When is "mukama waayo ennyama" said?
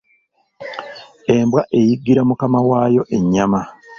2.27-3.61